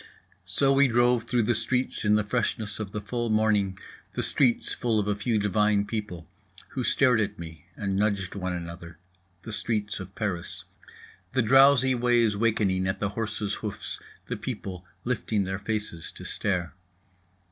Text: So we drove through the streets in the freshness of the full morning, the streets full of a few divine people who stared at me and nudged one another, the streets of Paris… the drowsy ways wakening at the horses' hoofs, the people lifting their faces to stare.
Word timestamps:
So 0.47 0.73
we 0.73 0.87
drove 0.87 1.25
through 1.25 1.43
the 1.43 1.53
streets 1.53 2.03
in 2.03 2.15
the 2.15 2.23
freshness 2.23 2.79
of 2.79 2.91
the 2.91 3.01
full 3.01 3.29
morning, 3.29 3.77
the 4.13 4.23
streets 4.23 4.73
full 4.73 4.99
of 4.99 5.07
a 5.07 5.13
few 5.13 5.37
divine 5.37 5.85
people 5.85 6.27
who 6.69 6.83
stared 6.83 7.21
at 7.21 7.37
me 7.37 7.67
and 7.75 7.95
nudged 7.97 8.33
one 8.33 8.51
another, 8.53 8.97
the 9.43 9.53
streets 9.53 9.99
of 9.99 10.15
Paris… 10.15 10.63
the 11.33 11.43
drowsy 11.43 11.93
ways 11.93 12.35
wakening 12.35 12.87
at 12.87 12.97
the 12.99 13.09
horses' 13.09 13.53
hoofs, 13.61 13.99
the 14.25 14.37
people 14.37 14.87
lifting 15.03 15.43
their 15.43 15.59
faces 15.59 16.11
to 16.13 16.23
stare. 16.23 16.73